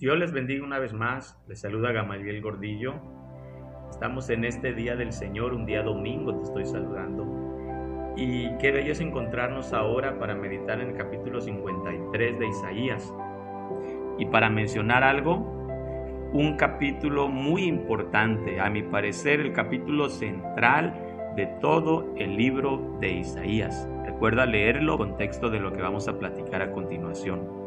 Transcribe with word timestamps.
Dios 0.00 0.18
les 0.18 0.32
bendiga 0.32 0.64
una 0.64 0.78
vez 0.78 0.94
más. 0.94 1.38
Les 1.46 1.60
saluda 1.60 1.92
Gamaliel 1.92 2.40
Gordillo. 2.40 2.94
Estamos 3.90 4.30
en 4.30 4.46
este 4.46 4.72
día 4.72 4.96
del 4.96 5.12
Señor, 5.12 5.52
un 5.52 5.66
día 5.66 5.82
domingo 5.82 6.34
te 6.36 6.44
estoy 6.44 6.64
saludando. 6.64 8.14
Y 8.16 8.48
qué 8.56 8.72
bello 8.72 8.92
es 8.92 9.00
encontrarnos 9.02 9.74
ahora 9.74 10.18
para 10.18 10.34
meditar 10.34 10.80
en 10.80 10.88
el 10.88 10.96
capítulo 10.96 11.42
53 11.42 12.38
de 12.38 12.48
Isaías. 12.48 13.14
Y 14.18 14.24
para 14.24 14.48
mencionar 14.48 15.04
algo, 15.04 15.36
un 16.32 16.56
capítulo 16.56 17.28
muy 17.28 17.64
importante, 17.64 18.58
a 18.58 18.70
mi 18.70 18.82
parecer 18.82 19.40
el 19.40 19.52
capítulo 19.52 20.08
central 20.08 20.94
de 21.36 21.44
todo 21.60 22.14
el 22.16 22.38
libro 22.38 22.96
de 23.02 23.18
Isaías. 23.18 23.86
Recuerda 24.06 24.46
leerlo 24.46 24.92
en 24.92 24.98
contexto 24.98 25.50
de 25.50 25.60
lo 25.60 25.74
que 25.74 25.82
vamos 25.82 26.08
a 26.08 26.18
platicar 26.18 26.62
a 26.62 26.72
continuación. 26.72 27.59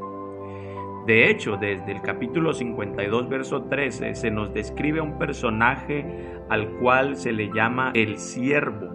De 1.06 1.30
hecho, 1.30 1.58
desde 1.58 1.92
el 1.92 2.02
capítulo 2.02 2.54
52, 2.54 3.28
verso 3.28 3.64
13, 3.64 4.16
se 4.16 4.32
nos 4.32 4.54
describe 4.54 5.02
un 5.02 5.18
personaje 5.18 6.06
al 6.48 6.70
cual 6.78 7.18
se 7.18 7.34
le 7.34 7.52
llama 7.54 7.92
el 7.94 8.18
siervo. 8.18 8.88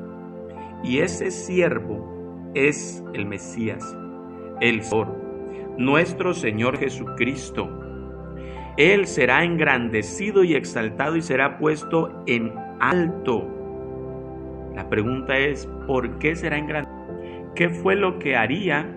Y 0.82 1.00
ese 1.00 1.30
siervo 1.30 2.50
es 2.54 3.04
el 3.12 3.26
Mesías, 3.26 3.94
el 4.62 4.82
Señor, 4.82 5.14
nuestro 5.76 6.32
Señor 6.32 6.78
Jesucristo. 6.78 7.68
Él 8.78 9.06
será 9.06 9.44
engrandecido 9.44 10.44
y 10.44 10.54
exaltado 10.54 11.14
y 11.14 11.20
será 11.20 11.58
puesto 11.58 12.22
en 12.26 12.54
alto. 12.80 13.46
La 14.74 14.88
pregunta 14.88 15.36
es, 15.36 15.68
¿por 15.86 16.18
qué 16.20 16.34
será 16.34 16.56
engrandecido? 16.56 17.52
¿Qué 17.54 17.68
fue 17.68 17.96
lo 17.96 18.18
que 18.18 18.34
haría 18.34 18.96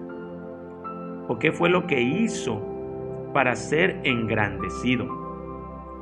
o 1.28 1.38
qué 1.40 1.52
fue 1.52 1.70
lo 1.70 1.88
que 1.88 2.00
hizo 2.00 2.71
para 3.34 3.56
ser 3.56 4.02
engrandecido. 4.04 5.08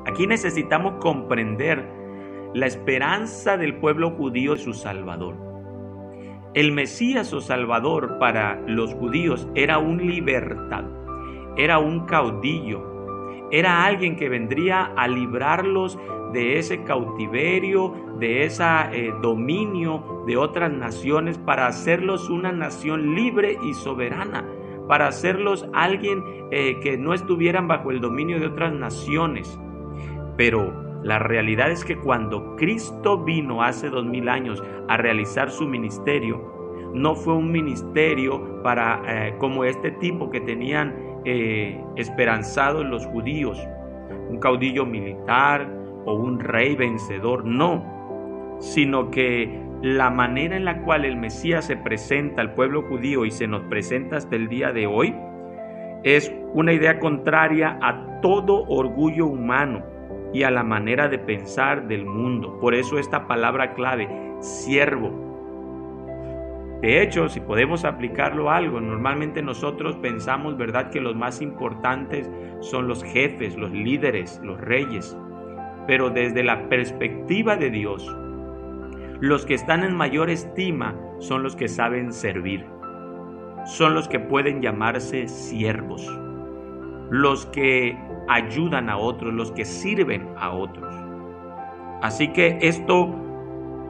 Aquí 0.05 0.27
necesitamos 0.27 0.94
comprender 0.99 1.85
la 2.53 2.66
esperanza 2.66 3.58
del 3.58 3.75
pueblo 3.75 4.11
judío 4.11 4.53
de 4.53 4.59
su 4.59 4.73
Salvador. 4.73 5.35
El 6.55 6.72
Mesías 6.72 7.31
o 7.33 7.41
Salvador 7.41 8.17
para 8.17 8.59
los 8.66 8.94
judíos 8.95 9.47
era 9.53 9.77
un 9.77 9.97
libertad, 9.97 10.85
era 11.57 11.77
un 11.77 12.05
caudillo, 12.05 13.47
era 13.52 13.85
alguien 13.85 14.16
que 14.16 14.30
vendría 14.30 14.85
a 14.95 15.07
librarlos 15.07 16.00
de 16.33 16.57
ese 16.57 16.83
cautiverio, 16.83 17.94
de 18.19 18.45
ese 18.45 18.63
eh, 18.91 19.13
dominio 19.22 20.23
de 20.25 20.38
otras 20.38 20.72
naciones 20.72 21.38
para 21.38 21.67
hacerlos 21.67 22.30
una 22.30 22.52
nación 22.52 23.16
libre 23.16 23.57
y 23.63 23.73
soberana 23.73 24.45
para 24.90 25.08
hacerlos 25.08 25.70
alguien 25.72 26.23
eh, 26.50 26.80
que 26.82 26.98
no 26.98 27.14
estuvieran 27.14 27.68
bajo 27.68 27.92
el 27.92 28.02
dominio 28.02 28.40
de 28.40 28.48
otras 28.48 28.73
naciones. 28.73 29.59
Pero 30.36 30.73
la 31.04 31.20
realidad 31.20 31.70
es 31.70 31.86
que 31.86 31.96
cuando 31.96 32.56
Cristo 32.56 33.23
vino 33.23 33.62
hace 33.62 33.92
dos 33.92 34.04
mil 34.04 34.28
años 34.28 34.64
a 34.88 34.98
realizar 34.98 35.52
su 35.52 35.68
ministerio, 35.68 36.42
no 36.92 37.14
fue 37.14 37.36
un 37.36 37.52
ministerio 37.52 38.64
para 38.64 39.04
eh, 39.06 39.36
como 39.38 39.64
este 39.64 39.92
tipo 39.92 40.31
que 40.31 40.42
tenían 40.42 40.96
eh, 41.24 41.80
esperanzado 41.96 42.84
los 42.84 43.06
judíos, 43.06 43.62
un 44.31 44.40
caudillo 44.40 44.88
militar 44.88 45.72
o 46.06 46.16
un 46.16 46.40
rey 46.40 46.76
vencedor, 46.76 47.46
no, 47.46 48.58
sino 48.59 49.12
que 49.12 49.69
la 49.81 50.09
manera 50.09 50.58
en 50.58 50.66
la 50.66 50.81
cual 50.81 51.05
el 51.05 51.16
Mesías 51.16 51.66
se 51.66 51.77
presenta 51.77 52.41
al 52.41 52.53
pueblo 52.53 52.81
judío 52.83 53.25
y 53.25 53.31
se 53.31 53.47
nos 53.47 53.63
presenta 53.63 54.17
hasta 54.17 54.35
el 54.35 54.49
día 54.49 54.72
de 54.72 54.88
hoy 54.88 55.16
es 56.03 56.33
una 56.53 56.73
idea 56.73 56.99
contraria 56.99 57.77
a 57.81 58.22
todo 58.22 58.63
orgullo 58.68 59.25
humano 59.25 59.84
y 60.34 60.44
a 60.44 60.51
la 60.51 60.63
manera 60.63 61.07
de 61.07 61.19
pensar 61.19 61.88
del 61.88 62.06
mundo. 62.06 62.57
Por 62.59 62.73
eso 62.73 62.97
esta 62.97 63.28
palabra 63.28 63.73
clave, 63.73 64.07
siervo. 64.39 65.28
De 66.81 67.01
hecho, 67.01 67.28
si 67.28 67.41
podemos 67.41 67.84
aplicarlo 67.84 68.50
a 68.50 68.56
algo, 68.57 68.79
normalmente 68.79 69.41
nosotros 69.41 69.97
pensamos, 69.97 70.56
¿verdad?, 70.57 70.89
que 70.91 71.01
los 71.01 71.16
más 71.16 71.41
importantes 71.41 72.31
son 72.62 72.88
los 72.88 73.03
jefes, 73.03 73.57
los 73.57 73.72
líderes, 73.72 74.39
los 74.44 74.59
reyes. 74.62 75.18
Pero 75.88 76.09
desde 76.09 76.44
la 76.44 76.69
perspectiva 76.69 77.57
de 77.57 77.69
Dios, 77.69 78.16
los 79.22 79.46
que 79.46 79.53
están 79.53 79.84
en 79.84 79.96
mayor 79.96 80.30
estima 80.30 80.96
son 81.19 81.44
los 81.44 81.56
que 81.56 81.68
saben 81.68 82.13
servir, 82.13 82.66
son 83.66 83.94
los 83.94 84.07
que 84.07 84.19
pueden 84.19 84.62
llamarse 84.62 85.28
siervos, 85.28 86.07
los 87.09 87.46
que 87.47 87.97
ayudan 88.30 88.90
a 88.90 88.97
otros, 88.97 89.34
los 89.34 89.52
que 89.52 89.66
sirven 89.66 90.30
a 90.38 90.52
otros. 90.52 90.94
Así 92.02 92.31
que 92.31 92.59
esto 92.62 93.13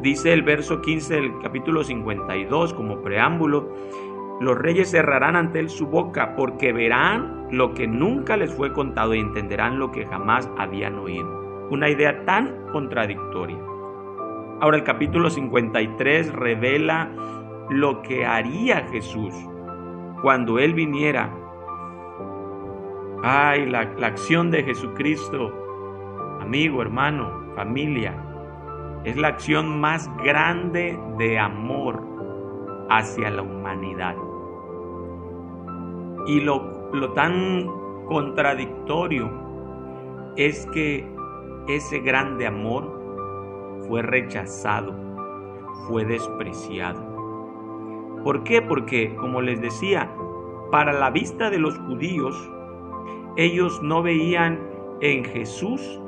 dice 0.01 0.33
el 0.33 0.41
verso 0.41 0.81
15 0.81 1.13
del 1.13 1.39
capítulo 1.43 1.83
52 1.83 2.73
como 2.73 3.01
preámbulo, 3.01 3.71
los 4.41 4.57
reyes 4.57 4.89
cerrarán 4.89 5.35
ante 5.35 5.59
él 5.59 5.69
su 5.69 5.85
boca 5.85 6.35
porque 6.35 6.73
verán 6.73 7.47
lo 7.51 7.73
que 7.73 7.85
nunca 7.85 8.35
les 8.35 8.51
fue 8.53 8.73
contado 8.73 9.13
y 9.13 9.19
entenderán 9.19 9.77
lo 9.77 9.91
que 9.91 10.07
jamás 10.07 10.49
habían 10.57 10.97
oído. 10.97 11.67
Una 11.69 11.89
idea 11.89 12.25
tan 12.25 12.65
contradictoria. 12.71 13.59
Ahora 14.61 14.75
el 14.75 14.83
capítulo 14.83 15.29
53 15.29 16.33
revela 16.33 17.09
lo 17.69 18.01
que 18.01 18.25
haría 18.25 18.87
Jesús 18.91 19.33
cuando 20.21 20.59
Él 20.59 20.73
viniera. 20.73 21.33
Ay, 23.23 23.65
la, 23.65 23.85
la 23.97 24.07
acción 24.07 24.51
de 24.51 24.63
Jesucristo, 24.63 25.53
amigo, 26.41 26.81
hermano, 26.81 27.53
familia, 27.55 28.13
es 29.05 29.15
la 29.15 29.29
acción 29.29 29.79
más 29.79 30.09
grande 30.17 30.99
de 31.17 31.39
amor 31.39 32.03
hacia 32.89 33.29
la 33.29 33.43
humanidad. 33.43 34.15
Y 36.27 36.41
lo, 36.41 36.89
lo 36.91 37.13
tan 37.13 37.65
contradictorio 38.07 39.31
es 40.35 40.65
que 40.73 41.09
ese 41.67 41.99
grande 41.99 42.45
amor 42.45 42.98
fue 43.89 44.03
rechazado, 44.03 44.93
fue 45.87 46.05
despreciado. 46.05 47.01
¿Por 48.23 48.43
qué? 48.43 48.61
Porque, 48.61 49.15
como 49.15 49.41
les 49.41 49.59
decía, 49.59 50.13
para 50.69 50.93
la 50.93 51.09
vista 51.09 51.49
de 51.49 51.57
los 51.57 51.75
judíos, 51.79 52.51
ellos 53.35 53.81
no 53.81 54.03
veían 54.03 54.59
en 55.01 55.25
Jesús 55.25 55.99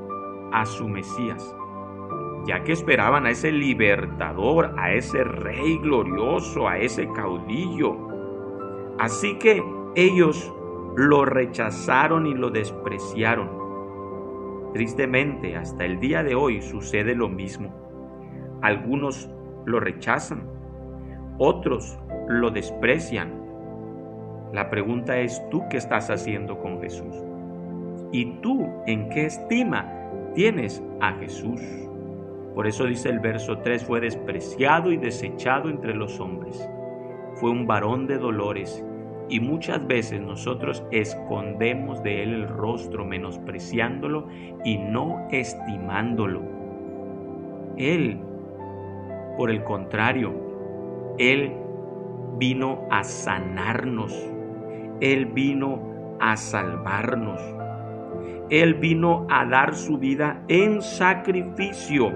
a 0.52 0.68
su 0.68 0.88
Mesías, 0.88 1.56
ya 2.46 2.64
que 2.64 2.74
esperaban 2.74 3.25
a 3.25 3.31
ese 3.31 3.52
libertador, 3.52 4.75
a 4.78 4.94
ese 4.94 5.24
rey 5.24 5.80
glorioso, 5.80 6.68
a 6.68 6.78
ese 6.78 7.12
caudillo. 7.14 7.97
Así 9.00 9.40
que 9.40 9.64
ellos 9.96 10.53
lo 10.96 11.25
rechazaron 11.25 12.28
y 12.28 12.36
lo 12.36 12.52
despreciaron. 12.52 13.61
Tristemente, 14.74 15.58
hasta 15.58 15.86
el 15.86 16.00
día 16.00 16.24
de 16.24 16.36
hoy 16.36 16.62
sucede 16.62 17.14
lo 17.14 17.28
mismo. 17.28 17.74
Algunos 18.62 19.30
lo 19.66 19.80
rechazan, 19.80 20.44
otros 21.38 22.00
lo 22.28 22.52
desprecian. 22.52 23.42
La 24.54 24.70
pregunta 24.70 25.18
es, 25.20 25.42
¿tú 25.50 25.64
qué 25.70 25.78
estás 25.78 26.09
haciendo 26.09 26.59
con 26.59 26.80
Jesús? 26.82 27.16
¿Y 28.14 28.40
tú 28.42 28.68
en 28.88 29.09
qué 29.09 29.26
estima 29.26 29.92
tienes 30.36 30.82
a 31.02 31.14
Jesús? 31.14 31.62
Por 32.56 32.68
eso 32.68 32.86
dice 32.86 33.09
el 33.09 33.20
verso 33.20 33.59
3, 33.59 33.84
fue 33.84 34.00
despreciado 34.02 34.92
y 34.92 34.98
desechado 34.98 35.70
entre 35.70 35.94
los 35.94 36.20
hombres. 36.20 36.70
Fue 37.35 37.50
un 37.50 37.66
varón 37.66 38.08
de 38.08 38.18
dolores 38.18 38.85
y 39.32 39.40
muchas 39.40 39.88
veces 39.88 40.20
nosotros 40.20 40.84
escondemos 40.92 42.04
de 42.04 42.22
Él 42.22 42.34
el 42.34 42.48
rostro, 42.50 43.06
menospreciándolo 43.06 44.28
y 44.66 44.78
no 44.78 45.26
estimándolo. 45.32 46.42
Él, 47.78 48.20
por 49.38 49.50
el 49.50 49.64
contrario, 49.64 50.34
Él 51.18 51.54
vino 52.38 52.86
a 52.92 53.06
sanarnos. 53.06 54.14
Él 55.00 55.28
vino 55.28 56.18
a 56.20 56.36
salvarnos. 56.36 57.40
Él 58.50 58.74
vino 58.74 59.26
a 59.30 59.46
dar 59.46 59.74
su 59.76 59.98
vida 59.98 60.44
en 60.50 60.82
sacrificio. 60.82 62.12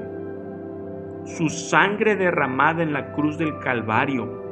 Su 1.23 1.47
sangre 1.47 2.17
derramada 2.17 2.83
en 2.83 2.91
la 2.91 3.13
cruz 3.13 3.37
del 3.37 3.57
Calvario 3.59 4.44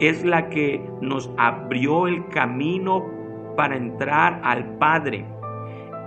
es 0.00 0.24
la 0.24 0.48
que 0.48 0.84
nos 1.00 1.30
abrió 1.36 2.06
el 2.06 2.26
camino 2.28 3.04
para 3.56 3.76
entrar 3.76 4.40
al 4.44 4.76
Padre. 4.78 5.24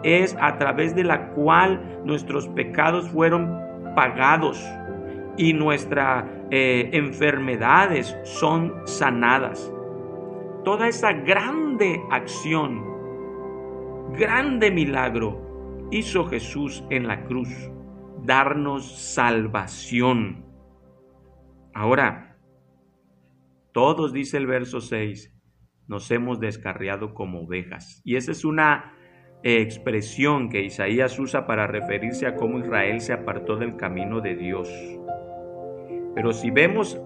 Es 0.03 0.35
a 0.39 0.57
través 0.57 0.95
de 0.95 1.03
la 1.03 1.29
cual 1.29 2.01
nuestros 2.05 2.47
pecados 2.49 3.09
fueron 3.09 3.59
pagados 3.95 4.63
y 5.37 5.53
nuestras 5.53 6.25
eh, 6.51 6.89
enfermedades 6.93 8.17
son 8.23 8.73
sanadas. 8.85 9.71
Toda 10.63 10.87
esa 10.87 11.13
grande 11.13 12.01
acción 12.11 12.97
grande 14.13 14.71
milagro 14.71 15.87
hizo 15.91 16.25
Jesús 16.25 16.83
en 16.89 17.07
la 17.07 17.23
cruz, 17.25 17.49
darnos 18.23 19.13
salvación. 19.13 20.45
Ahora, 21.73 22.36
todos, 23.77 24.11
dice 24.11 24.37
el 24.37 24.47
verso 24.47 24.81
6, 24.81 25.31
nos 25.87 26.09
hemos 26.09 26.39
descarriado 26.39 27.13
como 27.13 27.41
ovejas. 27.41 28.01
Y 28.03 28.15
esa 28.15 28.31
es 28.31 28.43
una 28.43 28.95
expresión 29.43 30.49
que 30.49 30.63
Isaías 30.63 31.19
usa 31.19 31.45
para 31.45 31.67
referirse 31.67 32.25
a 32.25 32.33
cómo 32.33 32.57
Israel 32.57 33.01
se 33.01 33.13
apartó 33.13 33.55
del 33.55 33.75
camino 33.75 34.19
de 34.19 34.35
Dios. 34.35 34.67
Pero 36.15 36.33
si 36.33 36.49
vemos 36.49 36.99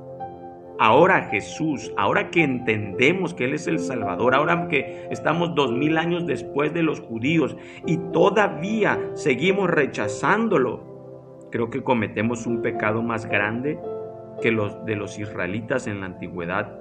ahora 0.79 1.23
Jesús, 1.23 1.91
ahora 1.97 2.31
que 2.31 2.41
entendemos 2.41 3.33
que 3.33 3.43
Él 3.43 3.55
es 3.55 3.67
el 3.67 3.79
Salvador, 3.79 4.33
ahora 4.33 4.69
que 4.69 5.09
estamos 5.11 5.53
dos 5.53 5.73
mil 5.73 5.97
años 5.97 6.25
después 6.25 6.73
de 6.73 6.83
los 6.83 7.01
judíos 7.01 7.57
y 7.85 7.97
todavía 8.13 8.97
seguimos 9.13 9.69
rechazándolo, 9.69 11.49
creo 11.51 11.69
que 11.69 11.83
cometemos 11.83 12.47
un 12.47 12.61
pecado 12.61 13.03
más 13.03 13.25
grande 13.25 13.77
que 14.41 14.51
los 14.51 14.83
de 14.85 14.95
los 14.95 15.17
israelitas 15.19 15.87
en 15.87 16.01
la 16.01 16.07
antigüedad, 16.07 16.79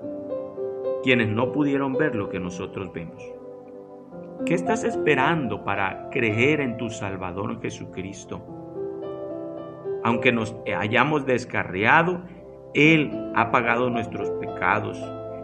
quienes 1.03 1.29
no 1.29 1.53
pudieron 1.53 1.93
ver 1.95 2.15
lo 2.15 2.29
que 2.29 2.41
nosotros 2.41 2.93
vemos. 2.93 3.23
¿Qué 4.47 4.55
estás 4.55 4.85
esperando 4.85 5.65
para 5.65 6.09
creer 6.11 6.61
en 6.61 6.77
tu 6.77 6.89
Salvador 6.89 7.61
Jesucristo? 7.61 8.43
Aunque 10.03 10.33
nos 10.33 10.57
hayamos 10.77 11.27
descarriado, 11.27 12.23
él 12.75 13.11
ha 13.35 13.51
pagado 13.51 13.91
nuestros 13.91 14.31
pecados. 14.41 14.99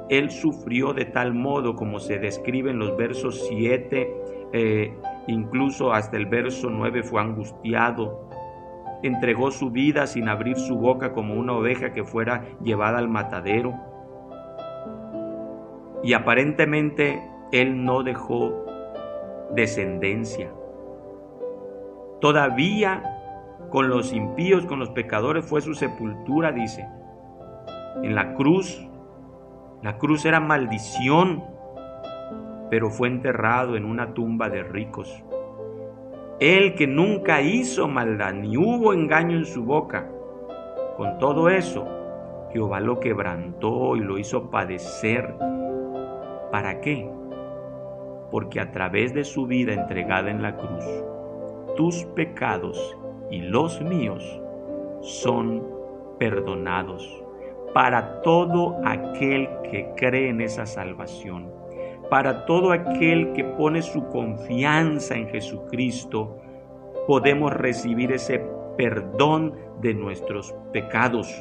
Él 0.08 0.30
sufrió 0.30 0.94
de 0.94 1.04
tal 1.04 1.34
modo 1.34 1.76
como 1.76 1.98
se 1.98 2.18
describe 2.18 2.70
en 2.70 2.78
los 2.78 2.96
versos 2.96 3.46
7, 3.48 4.14
eh, 4.52 4.94
incluso 5.26 5.92
hasta 5.92 6.16
el 6.16 6.26
verso 6.26 6.70
9 6.70 7.02
fue 7.02 7.20
angustiado. 7.20 8.30
Entregó 9.02 9.50
su 9.50 9.70
vida 9.70 10.06
sin 10.06 10.28
abrir 10.28 10.56
su 10.56 10.76
boca 10.76 11.12
como 11.12 11.34
una 11.34 11.52
oveja 11.52 11.92
que 11.92 12.04
fuera 12.04 12.44
llevada 12.62 12.98
al 12.98 13.08
matadero. 13.08 13.74
Y 16.02 16.12
aparentemente 16.12 17.22
Él 17.52 17.84
no 17.84 18.02
dejó 18.02 18.64
descendencia. 19.54 20.50
Todavía 22.20 23.02
con 23.70 23.88
los 23.88 24.12
impíos, 24.12 24.66
con 24.66 24.78
los 24.78 24.90
pecadores 24.90 25.44
fue 25.44 25.60
su 25.60 25.74
sepultura, 25.74 26.52
dice 26.52 26.88
en 28.02 28.14
la 28.14 28.34
cruz. 28.34 28.86
La 29.82 29.98
cruz 29.98 30.24
era 30.24 30.40
maldición, 30.40 31.44
pero 32.70 32.90
fue 32.90 33.08
enterrado 33.08 33.76
en 33.76 33.84
una 33.84 34.14
tumba 34.14 34.48
de 34.48 34.62
ricos. 34.62 35.22
Él 36.38 36.74
que 36.74 36.86
nunca 36.86 37.40
hizo 37.40 37.88
maldad, 37.88 38.34
ni 38.34 38.58
hubo 38.58 38.92
engaño 38.92 39.38
en 39.38 39.46
su 39.46 39.64
boca. 39.64 40.10
Con 40.96 41.18
todo 41.18 41.48
eso, 41.48 41.86
Jehová 42.52 42.80
lo 42.80 43.00
quebrantó 43.00 43.96
y 43.96 44.00
lo 44.00 44.18
hizo 44.18 44.50
padecer. 44.50 45.34
¿Para 46.50 46.80
qué? 46.80 47.10
Porque 48.30 48.60
a 48.60 48.70
través 48.70 49.14
de 49.14 49.24
su 49.24 49.46
vida 49.46 49.72
entregada 49.72 50.30
en 50.30 50.42
la 50.42 50.56
cruz, 50.56 50.84
tus 51.76 52.04
pecados 52.14 52.96
y 53.30 53.40
los 53.40 53.80
míos 53.80 54.40
son 55.00 55.66
perdonados 56.18 57.24
para 57.72 58.22
todo 58.22 58.76
aquel 58.84 59.48
que 59.70 59.92
cree 59.96 60.30
en 60.30 60.40
esa 60.40 60.64
salvación, 60.64 61.52
para 62.10 62.46
todo 62.46 62.72
aquel 62.72 63.32
que 63.32 63.44
pone 63.44 63.82
su 63.82 64.06
confianza 64.08 65.16
en 65.16 65.28
Jesucristo, 65.28 66.38
podemos 67.06 67.52
recibir 67.52 68.12
ese 68.12 68.44
perdón 68.76 69.54
de 69.80 69.94
nuestros 69.94 70.54
pecados. 70.72 71.34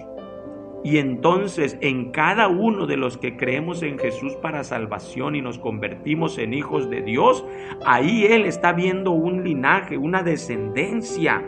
Y 0.84 1.00
entonces 1.00 1.80
en 1.82 2.12
cada 2.12 2.48
uno 2.48 2.86
de 2.86 2.96
los 2.96 3.18
que 3.18 3.36
creemos 3.36 3.82
en 3.82 3.98
Jesús 3.98 4.36
para 4.36 4.64
salvación 4.64 5.36
y 5.36 5.42
nos 5.42 5.58
convertimos 5.58 6.38
en 6.38 6.54
hijos 6.54 6.92
de 6.92 7.02
Dios, 7.02 7.44
ahí 7.86 8.26
Él 8.26 8.46
está 8.46 8.72
viendo 8.72 9.10
un 9.12 9.44
linaje, 9.44 9.98
una 9.98 10.22
descendencia 10.22 11.44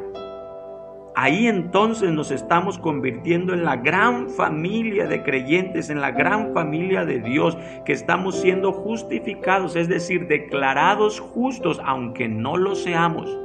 Ahí 1.20 1.48
entonces 1.48 2.12
nos 2.12 2.30
estamos 2.30 2.78
convirtiendo 2.78 3.56
en 3.56 3.66
la 3.66 3.78
gran 3.78 4.30
familia 4.30 5.08
de 5.08 5.24
creyentes, 5.24 5.90
en 5.90 6.00
la 6.00 6.12
gran 6.12 6.54
familia 6.54 7.06
de 7.06 7.20
Dios, 7.20 7.58
que 7.86 7.94
estamos 7.94 8.40
siendo 8.40 8.72
justificados, 8.72 9.76
es 9.76 9.88
decir, 9.88 10.28
declarados 10.28 11.20
justos, 11.20 11.82
aunque 11.84 12.28
no 12.28 12.56
lo 12.56 12.76
seamos 12.76 13.36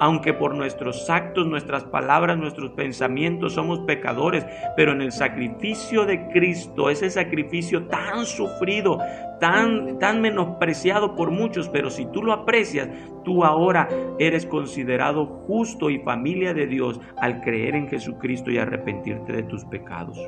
aunque 0.00 0.32
por 0.32 0.54
nuestros 0.54 1.10
actos, 1.10 1.46
nuestras 1.46 1.84
palabras, 1.84 2.38
nuestros 2.38 2.70
pensamientos 2.70 3.52
somos 3.52 3.80
pecadores, 3.80 4.46
pero 4.74 4.92
en 4.92 5.02
el 5.02 5.12
sacrificio 5.12 6.06
de 6.06 6.26
Cristo, 6.28 6.88
ese 6.88 7.10
sacrificio 7.10 7.86
tan 7.86 8.24
sufrido, 8.24 8.98
tan, 9.40 9.98
tan 9.98 10.22
menospreciado 10.22 11.14
por 11.14 11.30
muchos, 11.30 11.68
pero 11.68 11.90
si 11.90 12.06
tú 12.06 12.22
lo 12.22 12.32
aprecias, 12.32 12.88
tú 13.24 13.44
ahora 13.44 13.88
eres 14.18 14.46
considerado 14.46 15.26
justo 15.46 15.90
y 15.90 15.98
familia 15.98 16.54
de 16.54 16.66
Dios 16.66 16.98
al 17.18 17.42
creer 17.42 17.74
en 17.74 17.86
Jesucristo 17.86 18.50
y 18.50 18.56
arrepentirte 18.56 19.34
de 19.34 19.42
tus 19.42 19.66
pecados. 19.66 20.18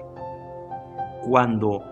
Cuando 1.23 1.83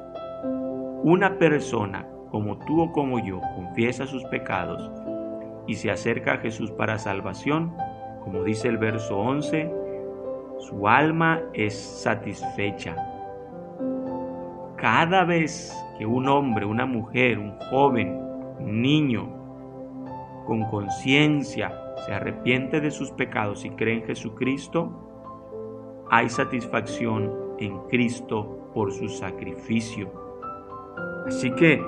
una 1.03 1.38
persona 1.38 2.06
como 2.31 2.59
tú 2.59 2.83
o 2.83 2.93
como 2.93 3.25
yo 3.25 3.41
confiesa 3.56 4.06
sus 4.06 4.23
pecados, 4.25 4.91
y 5.70 5.76
se 5.76 5.88
acerca 5.88 6.32
a 6.32 6.38
Jesús 6.38 6.72
para 6.72 6.99
salvación, 6.99 7.72
como 8.25 8.43
dice 8.43 8.67
el 8.67 8.76
verso 8.76 9.17
11, 9.17 9.72
su 10.58 10.88
alma 10.88 11.43
es 11.52 11.78
satisfecha. 11.78 12.96
Cada 14.76 15.22
vez 15.22 15.72
que 15.96 16.06
un 16.06 16.28
hombre, 16.28 16.67
una 16.67 16.87
mujer, 16.87 17.38
un 17.38 17.56
joven, 17.70 18.20
un 18.58 18.82
niño, 18.82 19.28
con 20.44 20.64
conciencia, 20.70 21.73
se 22.05 22.14
arrepiente 22.14 22.81
de 22.81 22.90
sus 22.90 23.12
pecados 23.12 23.64
y 23.64 23.70
cree 23.70 23.99
en 23.99 24.06
Jesucristo, 24.06 24.90
hay 26.11 26.28
satisfacción 26.31 27.32
en 27.61 27.78
Cristo 27.87 28.73
por 28.75 28.90
su 28.90 29.08
sacrificio. 29.08 30.11
Así 31.28 31.52
que, 31.52 31.80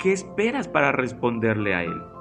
¿qué 0.00 0.12
esperas 0.12 0.68
para 0.68 0.92
responderle 0.92 1.74
a 1.74 1.82
Él? 1.82 2.17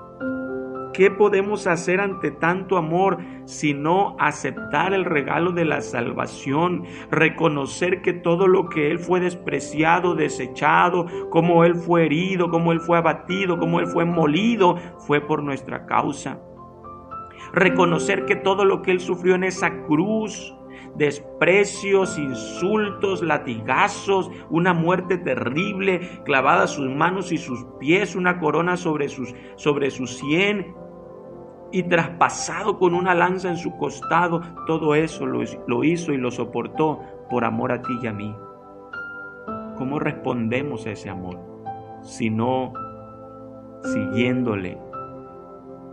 ¿Qué 0.98 1.12
podemos 1.12 1.68
hacer 1.68 2.02
ante 2.02 2.32
tanto 2.32 2.76
amor 2.76 3.20
sino 3.46 4.16
aceptar 4.18 4.96
el 4.96 5.06
regalo 5.06 5.52
de 5.52 5.64
la 5.64 5.82
salvación, 5.82 6.86
reconocer 7.12 8.02
que 8.02 8.14
todo 8.14 8.48
lo 8.48 8.68
que 8.68 8.90
Él 8.90 8.98
fue 8.98 9.20
despreciado, 9.20 10.16
desechado, 10.16 11.06
como 11.30 11.64
Él 11.66 11.76
fue 11.76 12.08
herido, 12.08 12.50
como 12.50 12.72
Él 12.72 12.80
fue 12.80 12.98
abatido, 12.98 13.60
como 13.60 13.80
Él 13.80 13.86
fue 13.86 14.06
molido, 14.06 14.78
fue 14.98 15.22
por 15.22 15.44
nuestra 15.44 15.86
causa? 15.86 16.42
Reconocer 17.54 18.26
que 18.26 18.36
todo 18.36 18.66
lo 18.66 18.82
que 18.82 18.90
Él 18.90 19.00
sufrió 19.00 19.36
en 19.36 19.44
esa 19.44 19.84
cruz, 19.84 20.56
desprecios, 20.96 22.18
insultos, 22.18 23.22
latigazos, 23.22 24.32
una 24.50 24.74
muerte 24.74 25.20
terrible, 25.20 26.24
clavada 26.26 26.66
sus 26.66 26.90
manos 26.90 27.32
y 27.32 27.38
sus 27.38 27.68
pies, 27.80 28.16
una 28.16 28.40
corona 28.40 28.78
sobre 28.78 29.10
sus, 29.10 29.36
sobre 29.58 29.92
sus 29.92 30.18
sien, 30.18 30.74
y 31.72 31.84
traspasado 31.84 32.78
con 32.78 32.94
una 32.94 33.14
lanza 33.14 33.50
en 33.50 33.58
su 33.58 33.76
costado, 33.78 34.42
todo 34.66 34.96
eso 34.96 35.26
lo, 35.26 35.84
hizo 35.84 36.14
y 36.14 36.18
lo 36.18 36.32
soportó 36.32 37.02
por 37.30 37.44
amor 37.44 37.72
a 37.72 37.82
ti 37.82 37.94
y 38.02 38.08
a 38.08 38.14
mí. 38.14 38.36
¿Cómo 39.78 40.00
respondemos 40.00 40.86
a 40.86 40.92
ese 40.92 41.10
amor? 41.10 41.40
Si 42.02 42.30
no 42.30 42.74
siguiéndole, 43.84 44.78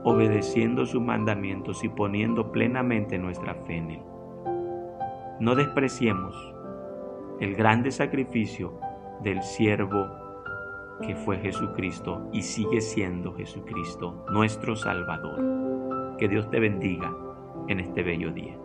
obedeciendo 0.04 0.86
sus 0.86 1.00
mandamientos 1.00 1.82
y 1.82 1.88
poniendo 1.88 2.52
plenamente 2.52 3.18
nuestra 3.18 3.54
fe 3.54 3.76
en 3.76 3.90
Él. 3.90 4.02
No 5.40 5.54
despreciemos 5.54 6.54
el 7.40 7.54
grande 7.54 7.90
sacrificio 7.90 8.78
del 9.22 9.42
siervo 9.42 10.23
que 11.02 11.14
fue 11.16 11.38
Jesucristo 11.38 12.28
y 12.32 12.42
sigue 12.42 12.80
siendo 12.80 13.34
Jesucristo, 13.34 14.24
nuestro 14.30 14.76
Salvador. 14.76 16.16
Que 16.18 16.28
Dios 16.28 16.48
te 16.50 16.60
bendiga 16.60 17.12
en 17.68 17.80
este 17.80 18.02
bello 18.02 18.30
día. 18.30 18.56